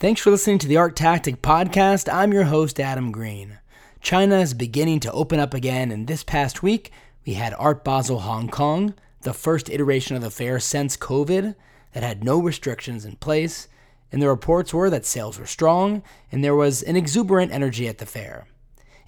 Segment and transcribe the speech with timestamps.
[0.00, 2.10] Thanks for listening to the ArtTactic Podcast.
[2.10, 3.58] I'm your host, Adam Green.
[4.00, 6.90] China is beginning to open up again, and this past week
[7.26, 11.54] we had Art Basel Hong Kong, the first iteration of the fair since COVID
[11.92, 13.68] that had no restrictions in place,
[14.10, 17.98] and the reports were that sales were strong and there was an exuberant energy at
[17.98, 18.46] the fair.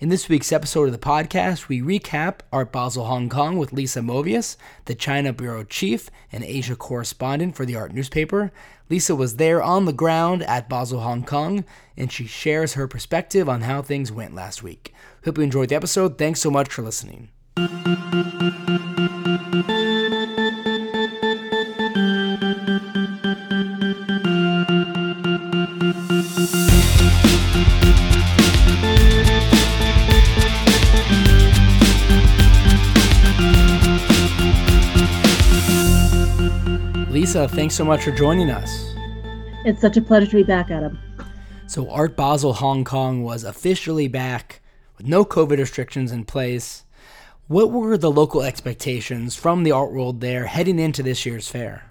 [0.02, 4.00] In this week's episode of the podcast, we recap Art Basel Hong Kong with Lisa
[4.00, 4.56] Movius,
[4.86, 8.50] the China Bureau Chief and Asia correspondent for the art newspaper.
[8.90, 11.64] Lisa was there on the ground at Basel Hong Kong,
[11.96, 14.92] and she shares her perspective on how things went last week.
[15.24, 16.18] Hope you enjoyed the episode.
[16.18, 17.28] Thanks so much for listening.
[37.32, 38.94] Lisa, thanks so much for joining us.
[39.64, 40.98] It's such a pleasure to be back, Adam.
[41.66, 44.60] So, Art Basel Hong Kong was officially back
[44.98, 46.84] with no COVID restrictions in place.
[47.46, 51.90] What were the local expectations from the art world there heading into this year's fair?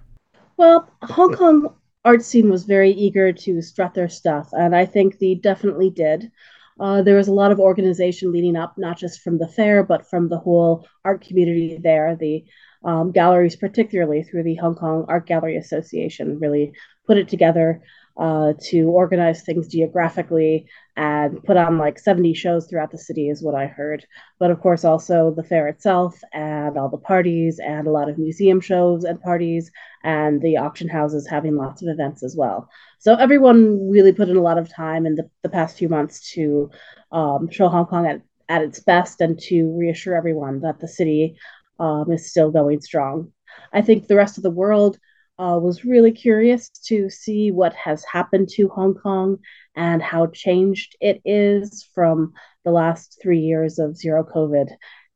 [0.57, 1.73] Well, Hong Kong
[2.05, 6.31] art scene was very eager to strut their stuff, and I think they definitely did.
[6.79, 10.07] Uh, there was a lot of organization leading up, not just from the fair, but
[10.07, 12.15] from the whole art community there.
[12.15, 12.45] The
[12.83, 16.73] um, galleries, particularly through the Hong Kong Art Gallery Association, really
[17.05, 17.81] put it together
[18.17, 23.41] uh, to organize things geographically and put on like 70 shows throughout the city, is
[23.41, 24.05] what I heard.
[24.39, 28.17] But of course, also the fair itself and all the parties and a lot of
[28.17, 29.71] museum shows and parties
[30.03, 32.69] and the auction houses having lots of events as well.
[32.99, 36.33] So everyone really put in a lot of time in the, the past few months
[36.33, 36.69] to
[37.11, 41.37] um, show Hong Kong at, at its best and to reassure everyone that the city
[41.81, 43.31] um, is still going strong.
[43.73, 44.97] I think the rest of the world
[45.39, 49.39] uh, was really curious to see what has happened to Hong Kong
[49.75, 54.67] and how changed it is from the last three years of zero COVID.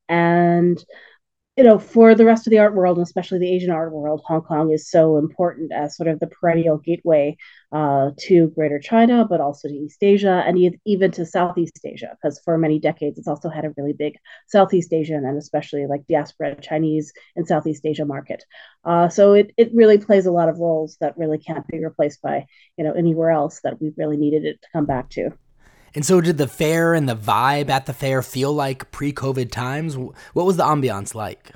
[0.09, 0.83] And
[1.57, 4.21] you know, for the rest of the art world, and especially the Asian art world,
[4.25, 7.38] Hong Kong is so important as sort of the perennial gateway
[7.71, 12.41] uh, to Greater China, but also to East Asia and even to Southeast Asia, because
[12.44, 14.15] for many decades it's also had a really big
[14.47, 18.44] Southeast Asian and especially like diaspora Chinese and Southeast Asia market.
[18.83, 22.21] Uh, so it it really plays a lot of roles that really can't be replaced
[22.21, 22.45] by
[22.77, 25.31] you know anywhere else that we've really needed it to come back to.
[25.95, 29.50] And so, did the fair and the vibe at the fair feel like pre COVID
[29.50, 29.97] times?
[29.97, 31.51] What was the ambiance like?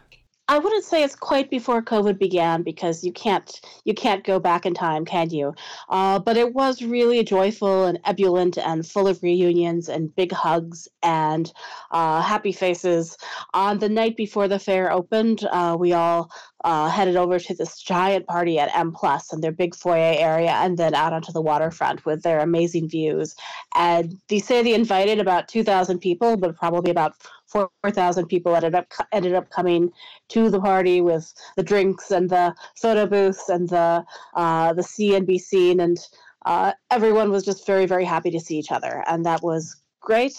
[0.49, 4.65] I wouldn't say it's quite before COVID began because you can't you can't go back
[4.65, 5.53] in time, can you?
[5.89, 10.87] Uh, but it was really joyful and ebullient and full of reunions and big hugs
[11.03, 11.53] and
[11.91, 13.15] uh, happy faces.
[13.53, 16.31] On the night before the fair opened, uh, we all
[16.65, 20.53] uh, headed over to this giant party at M Plus and their big foyer area,
[20.63, 23.35] and then out onto the waterfront with their amazing views.
[23.75, 27.13] And they say they invited about two thousand people, but probably about
[27.49, 29.91] four thousand people ended up ended up coming
[30.29, 34.03] to the party with the drinks and the photo booths and the
[34.35, 35.97] uh, the CNBC and
[36.45, 40.33] uh, everyone was just very very happy to see each other, and that was great.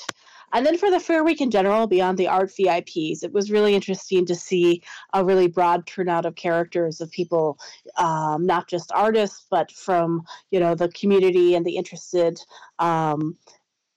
[0.53, 3.75] And then for the Fair Week in general, beyond the art VIPs, it was really
[3.75, 4.83] interesting to see
[5.13, 7.57] a really broad turnout of characters of people,
[7.97, 12.41] um, not just artists, but from you know the community and the interested
[12.79, 13.37] um,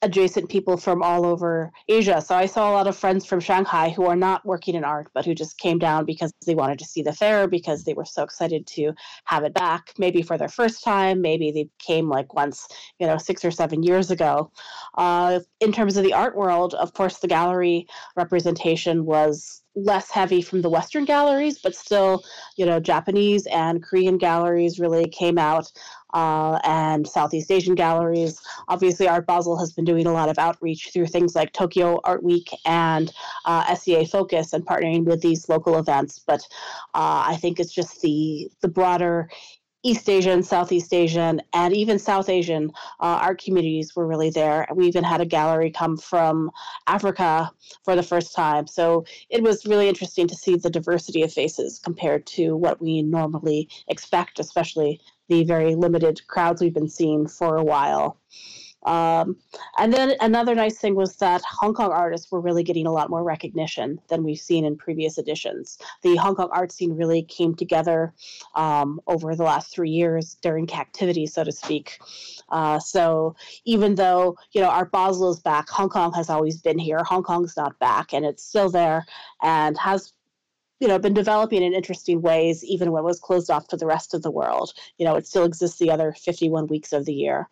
[0.03, 2.21] adjacent people from all over Asia.
[2.21, 5.07] So I saw a lot of friends from Shanghai who are not working in art,
[5.13, 8.05] but who just came down because they wanted to see the fair because they were
[8.05, 8.93] so excited to
[9.23, 11.21] have it back, maybe for their first time.
[11.21, 12.67] Maybe they came like once,
[12.99, 14.51] you know, six or seven years ago.
[14.97, 17.87] Uh, in terms of the art world, of course, the gallery
[18.17, 22.23] representation was less heavy from the Western galleries, but still,
[22.57, 25.71] you know, Japanese and Korean galleries really came out
[26.13, 28.39] uh, and Southeast Asian galleries.
[28.67, 32.23] Obviously, Art Basel has been doing a lot of outreach through things like Tokyo Art
[32.23, 33.11] Week and
[33.45, 36.19] uh, SEA Focus and partnering with these local events.
[36.25, 36.41] But
[36.93, 39.29] uh, I think it's just the the broader
[39.83, 42.71] East Asian, Southeast Asian, and even South Asian
[43.01, 44.65] uh, art communities were really there.
[44.73, 46.51] We even had a gallery come from
[46.87, 47.51] Africa
[47.83, 48.65] for the first time.
[48.67, 53.01] So it was really interesting to see the diversity of faces compared to what we
[53.01, 58.17] normally expect, especially the very limited crowds we've been seeing for a while.
[58.85, 59.37] Um,
[59.77, 63.09] and then another nice thing was that Hong Kong artists were really getting a lot
[63.09, 65.77] more recognition than we've seen in previous editions.
[66.01, 68.13] The Hong Kong art scene really came together
[68.55, 71.99] um, over the last three years during captivity, so to speak.
[72.49, 73.35] Uh, so
[73.65, 77.03] even though you know Art Basel is back, Hong Kong has always been here.
[77.03, 79.05] Hong Kong's not back, and it's still there
[79.41, 80.13] and has
[80.79, 83.85] you know been developing in interesting ways even when it was closed off to the
[83.85, 84.73] rest of the world.
[84.97, 87.49] You know it still exists the other 51 weeks of the year.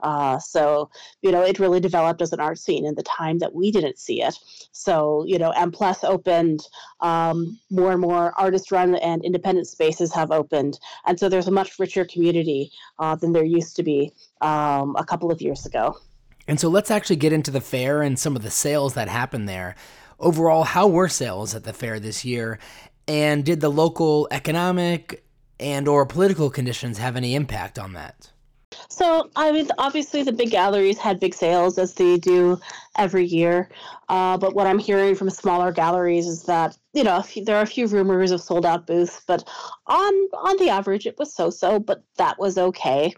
[0.00, 0.90] Uh, so
[1.22, 3.98] you know it really developed as an art scene in the time that we didn't
[3.98, 4.38] see it.
[4.72, 6.60] So you know m plus opened
[7.00, 10.78] um, more and more artist run and independent spaces have opened.
[11.06, 15.04] And so there's a much richer community uh, than there used to be um, a
[15.04, 15.96] couple of years ago.
[16.46, 19.48] And so let's actually get into the fair and some of the sales that happened
[19.48, 19.74] there
[20.18, 22.58] overall, how were sales at the fair this year?
[23.06, 25.24] And did the local economic
[25.60, 28.30] and or political conditions have any impact on that?
[28.88, 32.60] So, I mean, obviously the big galleries had big sales as they do
[32.96, 33.68] every year.
[34.08, 37.66] Uh, but what I'm hearing from smaller galleries is that you know there are a
[37.66, 39.48] few rumors of sold out booths, but
[39.86, 41.78] on on the average it was so so.
[41.78, 43.14] But that was okay.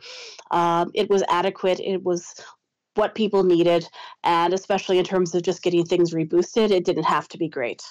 [0.50, 1.80] Um, it was adequate.
[1.80, 2.34] It was
[2.96, 3.88] what people needed,
[4.24, 7.82] and especially in terms of just getting things reboosted, it didn't have to be great.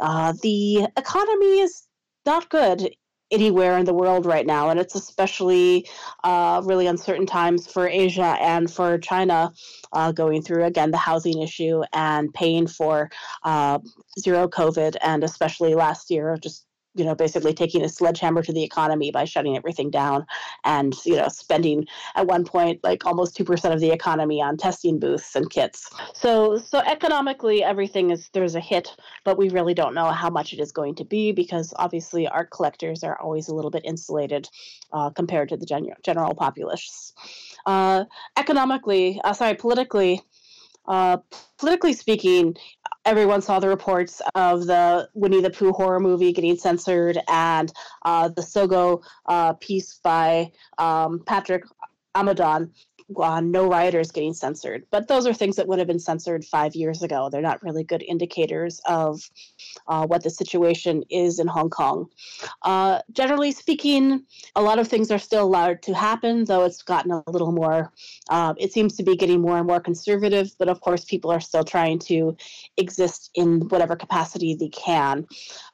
[0.00, 1.82] Uh, the economy is
[2.24, 2.90] not good
[3.30, 5.88] anywhere in the world right now, and it's especially
[6.24, 9.52] uh, really uncertain times for Asia and for China,
[9.92, 13.10] uh, going through again the housing issue and paying for
[13.42, 13.78] uh,
[14.20, 16.66] zero COVID, and especially last year, just
[16.96, 20.26] you know basically taking a sledgehammer to the economy by shutting everything down
[20.64, 24.98] and you know spending at one point like almost 2% of the economy on testing
[24.98, 25.90] booths and kits.
[26.14, 30.52] So so economically everything is there's a hit but we really don't know how much
[30.52, 34.48] it is going to be because obviously art collectors are always a little bit insulated
[34.92, 37.12] uh, compared to the gen- general populace.
[37.66, 38.04] Uh,
[38.36, 40.22] economically uh, sorry politically
[40.88, 41.18] uh,
[41.58, 42.56] politically speaking,
[43.04, 47.72] everyone saw the reports of the Winnie the Pooh horror movie getting censored and
[48.04, 51.64] uh, the Sogo uh, piece by um, Patrick
[52.14, 52.70] Amadon
[53.14, 54.84] uh, no rioters getting censored.
[54.90, 57.28] But those are things that would have been censored five years ago.
[57.30, 59.30] They're not really good indicators of
[59.86, 62.06] uh, what the situation is in Hong Kong.
[62.62, 64.24] Uh, generally speaking,
[64.56, 67.92] a lot of things are still allowed to happen, though it's gotten a little more,
[68.28, 70.50] uh, it seems to be getting more and more conservative.
[70.58, 72.36] But of course, people are still trying to
[72.76, 75.26] exist in whatever capacity they can.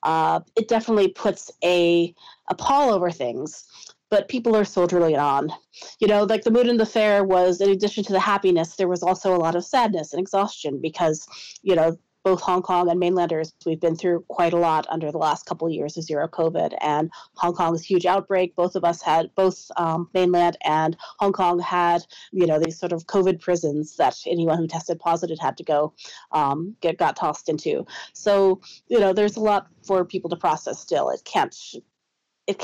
[0.02, 2.14] Uh, it definitely puts a,
[2.48, 3.64] a pall over things
[4.12, 5.50] but people are soldiering on.
[5.98, 8.86] You know, like the mood in the fair was, in addition to the happiness, there
[8.86, 11.26] was also a lot of sadness and exhaustion because,
[11.62, 15.16] you know, both Hong Kong and mainlanders, we've been through quite a lot under the
[15.16, 16.76] last couple of years of zero COVID.
[16.82, 21.58] And Hong Kong's huge outbreak, both of us had, both um, mainland and Hong Kong
[21.58, 25.64] had, you know, these sort of COVID prisons that anyone who tested positive had to
[25.64, 25.94] go
[26.32, 27.86] um, get got tossed into.
[28.12, 31.08] So, you know, there's a lot for people to process still.
[31.08, 31.56] It can't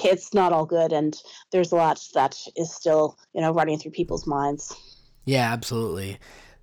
[0.04, 1.16] it's not all good, and
[1.52, 4.74] there's a lot that is still you know running through people's minds.
[5.24, 6.18] Yeah, absolutely.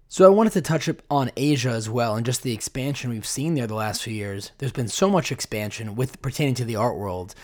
[0.08, 3.26] So I wanted to touch up on Asia as well and just the expansion we've
[3.26, 4.52] seen there the last few years.
[4.60, 7.36] There's been so much expansion with pertaining to the art world.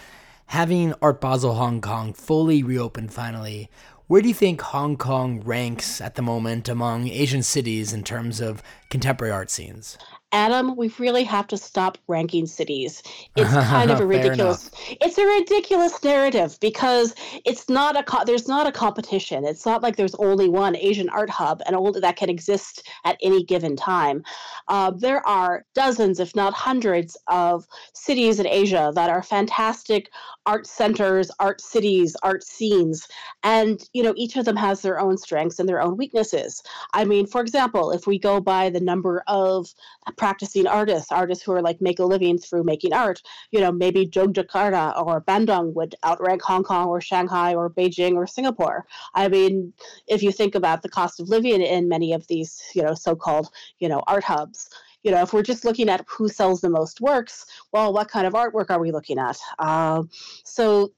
[0.48, 3.70] Having Art Basel Hong Kong fully reopened finally,
[4.08, 8.40] where do you think Hong Kong ranks at the moment among Asian cities in terms
[8.40, 9.98] of contemporary art scenes?
[10.34, 13.04] Adam, we really have to stop ranking cities.
[13.36, 14.72] It's kind of a ridiculous.
[14.90, 17.14] It's a ridiculous narrative because
[17.46, 19.44] it's not a co- there's not a competition.
[19.46, 23.18] It's not like there's only one Asian art hub and only that can exist at
[23.22, 24.24] any given time.
[24.70, 30.10] Uh, there are dozens, if not hundreds, of cities in Asia that are fantastic
[30.46, 33.08] art centers, art cities, art scenes,
[33.44, 36.64] and you know each of them has their own strengths and their own weaknesses.
[36.94, 39.74] I mean, for example, if we go by the number of
[40.22, 43.24] practicing artists, artists who are like make a living through making art.
[43.50, 48.28] You know, maybe Yogyakarta or Bandung would outrank Hong Kong or Shanghai or Beijing or
[48.28, 48.86] Singapore.
[49.16, 49.74] I mean,
[50.08, 53.50] if you think about the cost of living in many of these, you know, so-called,
[53.80, 54.70] you know, art hubs,
[55.02, 58.28] you know, if we're just looking at who sells the most works, well, what kind
[58.28, 59.40] of artwork are we looking at?
[59.58, 60.04] Uh,
[60.46, 60.92] so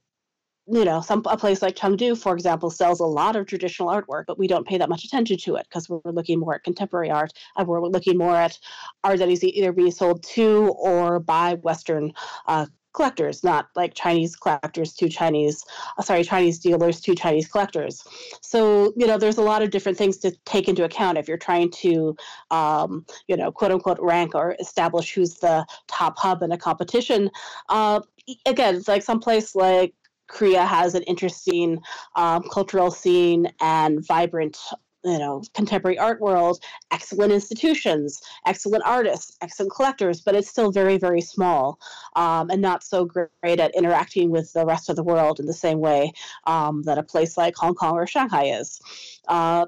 [0.67, 4.25] you know, some a place like Chengdu, for example, sells a lot of traditional artwork,
[4.27, 7.11] but we don't pay that much attention to it because we're looking more at contemporary
[7.11, 8.57] art and we're looking more at
[9.03, 12.13] art that is either being sold to or by Western
[12.47, 15.65] uh, collectors, not like Chinese collectors to Chinese,
[15.97, 18.03] uh, sorry, Chinese dealers to Chinese collectors.
[18.41, 21.37] So, you know, there's a lot of different things to take into account if you're
[21.37, 22.15] trying to,
[22.51, 27.29] um, you know, quote unquote, rank or establish who's the top hub in a competition.
[27.67, 27.99] Uh,
[28.45, 29.93] again, it's like someplace like
[30.33, 31.81] Korea has an interesting
[32.15, 34.57] um, cultural scene and vibrant
[35.05, 40.97] you know contemporary art world excellent institutions excellent artists excellent collectors but it's still very
[40.97, 41.77] very small
[42.15, 45.53] um, and not so great at interacting with the rest of the world in the
[45.53, 46.11] same way
[46.47, 48.79] um, that a place like hong kong or shanghai is.
[49.27, 49.65] Uh,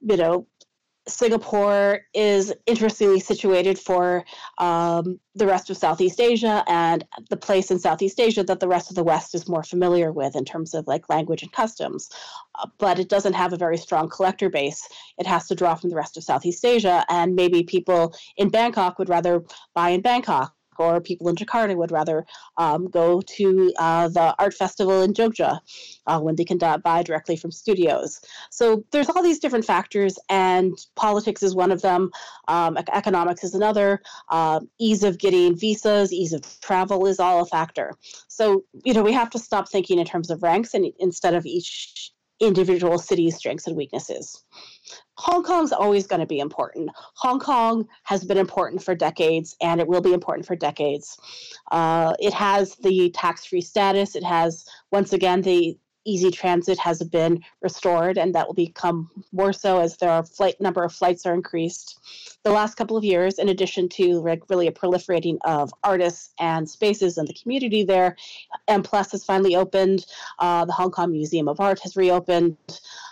[0.00, 0.46] you know
[1.08, 4.24] Singapore is interestingly situated for
[4.58, 8.90] um, the rest of Southeast Asia and the place in Southeast Asia that the rest
[8.90, 12.10] of the West is more familiar with in terms of like language and customs.
[12.54, 14.86] Uh, but it doesn't have a very strong collector base.
[15.18, 18.98] It has to draw from the rest of Southeast Asia, and maybe people in Bangkok
[18.98, 24.08] would rather buy in Bangkok or people in Jakarta would rather um, go to uh,
[24.08, 25.60] the art festival in Jogja
[26.06, 28.20] uh, when they can buy directly from studios.
[28.50, 32.10] So there's all these different factors, and politics is one of them.
[32.48, 34.02] Um, economics is another.
[34.28, 37.94] Uh, ease of getting visas, ease of travel is all a factor.
[38.28, 41.46] So you know we have to stop thinking in terms of ranks and instead of
[41.46, 44.44] each individual city's strengths and weaknesses.
[45.18, 46.90] Hong Kong's always going to be important.
[47.14, 51.18] Hong Kong has been important for decades, and it will be important for decades.
[51.72, 54.14] Uh, it has the tax-free status.
[54.14, 59.52] It has once again the easy transit has been restored, and that will become more
[59.52, 61.98] so as their flight number of flights are increased.
[62.44, 66.70] The last couple of years, in addition to like really a proliferating of artists and
[66.70, 68.16] spaces in the community there,
[68.68, 70.06] M Plus has finally opened.
[70.38, 72.56] Uh, the Hong Kong Museum of Art has reopened.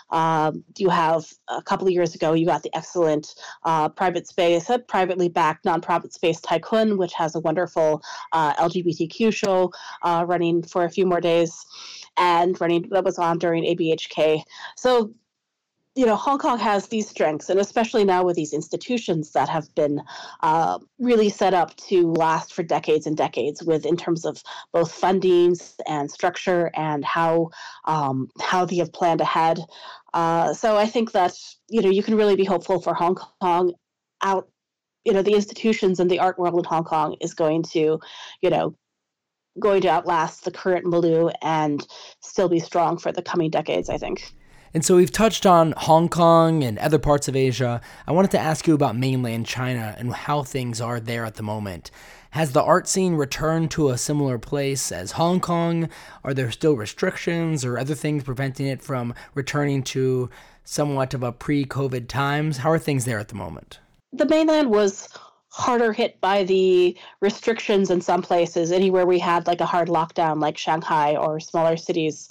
[0.09, 4.69] Um, you have a couple of years ago, you got the excellent uh, private space,
[4.69, 9.71] a privately backed nonprofit space Kwun, which has a wonderful uh, LGBTQ show
[10.03, 11.65] uh, running for a few more days
[12.17, 14.41] and running that was on during ABHK.
[14.75, 15.13] So
[15.97, 19.73] you know, Hong Kong has these strengths, and especially now with these institutions that have
[19.73, 20.03] been
[20.43, 24.91] uh, really set up to last for decades and decades, with in terms of both
[25.01, 27.49] fundings and structure and how
[27.85, 29.59] um, how they have planned ahead.
[30.13, 31.33] Uh, so I think that
[31.67, 33.73] you know you can really be hopeful for Hong Kong
[34.21, 34.47] out.
[35.03, 37.99] You know, the institutions and the art world in Hong Kong is going to,
[38.41, 38.75] you know,
[39.59, 41.87] going to outlast the current milieu and
[42.21, 43.89] still be strong for the coming decades.
[43.89, 44.31] I think.
[44.73, 47.81] And so we've touched on Hong Kong and other parts of Asia.
[48.07, 51.43] I wanted to ask you about mainland China and how things are there at the
[51.43, 51.91] moment.
[52.31, 55.89] Has the art scene returned to a similar place as Hong Kong?
[56.23, 60.29] Are there still restrictions or other things preventing it from returning to
[60.63, 62.57] somewhat of a pre COVID times?
[62.57, 63.79] How are things there at the moment?
[64.13, 65.09] The mainland was
[65.57, 70.39] harder hit by the restrictions in some places anywhere we had like a hard lockdown
[70.39, 72.29] like shanghai or smaller cities.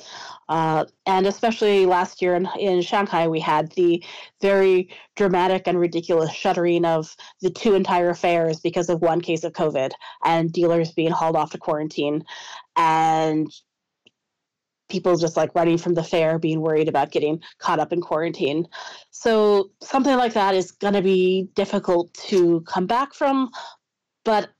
[0.48, 4.00] Uh, and especially last year in, in shanghai we had the
[4.40, 9.52] very dramatic and ridiculous shuttering of the two entire fairs because of one case of
[9.52, 9.90] covid
[10.24, 12.24] and dealers being hauled off to quarantine.
[12.76, 13.52] And
[14.88, 18.66] people just like running from the fair being worried about getting caught up in quarantine.
[19.10, 23.50] So something like that is going to be difficult to come back from
[24.26, 24.50] but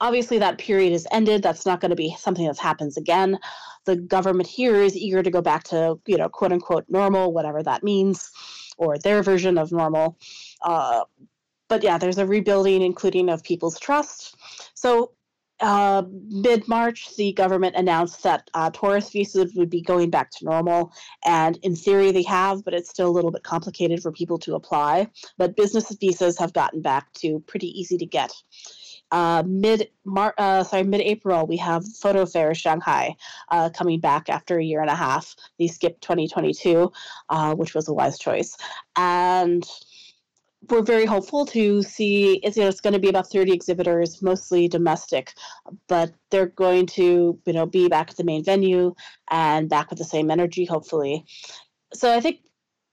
[0.00, 1.42] obviously that period is ended.
[1.42, 3.38] That's not going to be something that happens again.
[3.84, 7.62] The government here is eager to go back to you know quote unquote normal whatever
[7.62, 8.30] that means
[8.78, 10.16] or their version of normal.
[10.62, 11.02] Uh,
[11.68, 14.36] but yeah there's a rebuilding including of people's trust.
[14.74, 15.12] So
[15.60, 20.44] uh, mid March, the government announced that uh, tourist visas would be going back to
[20.44, 20.92] normal.
[21.24, 24.54] And in theory, they have, but it's still a little bit complicated for people to
[24.54, 25.08] apply.
[25.38, 28.32] But business visas have gotten back to pretty easy to get.
[29.12, 33.14] Uh, mid Mar- uh, sorry mid April we have Photo Fair Shanghai
[33.50, 35.36] uh, coming back after a year and a half.
[35.60, 36.90] They skipped 2022,
[37.28, 38.56] uh, which was a wise choice,
[38.96, 39.64] and
[40.70, 44.22] we're very hopeful to see it's, you know, it's going to be about 30 exhibitors
[44.22, 45.32] mostly domestic
[45.88, 48.94] but they're going to you know be back at the main venue
[49.30, 51.24] and back with the same energy hopefully.
[51.94, 52.40] So i think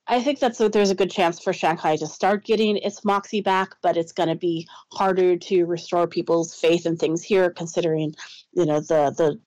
[0.08, 3.76] i think that's there's a good chance for shanghai to start getting its moxie back
[3.82, 8.14] but it's going to be harder to restore people's faith in things here considering
[8.54, 9.40] you know the the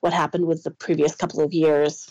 [0.00, 2.06] what happened with the previous couple of years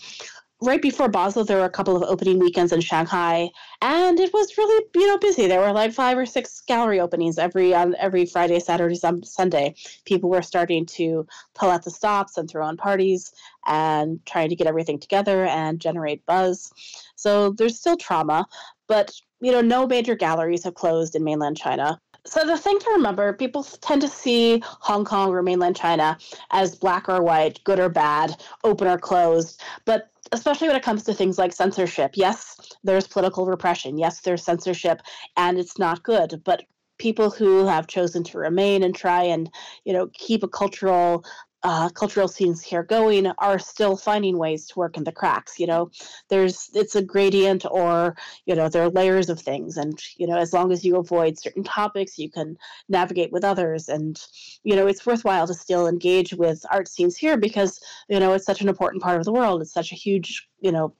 [0.62, 3.50] right before Basel, there were a couple of opening weekends in Shanghai,
[3.82, 5.48] and it was really you know busy.
[5.48, 9.76] There were like five or six gallery openings every on every Friday, Saturday, Sunday.
[10.06, 13.34] People were starting to pull out the stops and throw on parties
[13.66, 16.72] and trying to get everything together and generate buzz.
[17.16, 18.46] So there's still trauma,
[18.88, 22.00] but you know no major galleries have closed in mainland China.
[22.28, 26.18] So the thing to remember, people tend to see Hong Kong or mainland China
[26.50, 29.62] as black or white, good or bad, open or closed.
[29.86, 33.98] But especially when it comes to things like censorship, yes, there's political repression.
[33.98, 35.02] Yes, there's censorship,
[35.38, 36.42] and it's not good.
[36.44, 36.64] But
[36.98, 39.50] people who have chosen to remain and try and
[39.84, 41.26] you know keep a cultural
[41.66, 45.66] uh, cultural scenes here going are still finding ways to work in the cracks you
[45.66, 45.90] know?
[46.30, 50.38] There's it's a gradient or you know there are layers of things and you know
[50.38, 52.56] as long as you avoid certain topics you can
[52.88, 54.22] navigate with others and
[54.64, 57.80] you know it's worthwhile to still engage with art scenes here because
[58.10, 59.62] you know it's such an important part of the world.
[59.64, 60.94] It's such a huge you know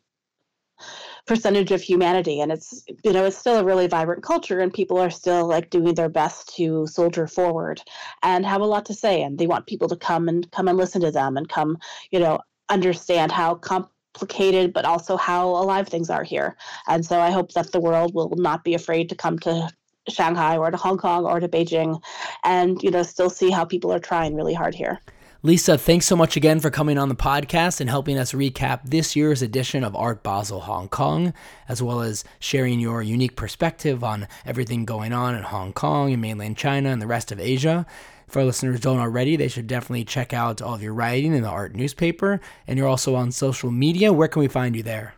[1.26, 4.98] percentage of humanity and it's you know it's still a really vibrant culture and people
[5.00, 7.82] are still like doing their best to soldier forward
[8.22, 10.78] and have a lot to say and they want people to come and come and
[10.78, 11.78] listen to them and come
[12.12, 12.40] you know
[12.70, 16.56] understand how complicated but also how alive things are here.
[16.88, 19.70] And so i hope that the world will not be afraid to come to
[20.08, 22.00] shanghai or to hong kong or to beijing
[22.44, 25.02] and you know still see how people are trying really hard here
[25.46, 29.16] Lisa, thanks so much again for coming on the podcast and helping us recap this
[29.16, 31.36] year's edition of Art Basel Hong Kong,
[31.70, 36.20] as well as sharing your unique perspective on everything going on in Hong Kong and
[36.20, 37.86] mainland China and the rest of Asia.
[38.28, 41.44] If our listeners don't already, they should definitely check out all of your writing in
[41.44, 42.42] the art newspaper.
[42.66, 44.12] And you're also on social media.
[44.12, 45.14] Where can we find you there?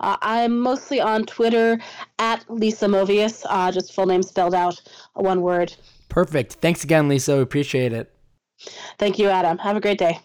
[0.00, 1.78] Uh, I'm mostly on Twitter
[2.18, 4.82] at Lisa Movius, uh, just full name spelled out,
[5.14, 5.72] one word.
[6.08, 6.54] Perfect.
[6.54, 7.36] Thanks again, Lisa.
[7.36, 8.12] We appreciate it.
[8.98, 9.58] Thank you, Adam.
[9.58, 10.20] Have a great day.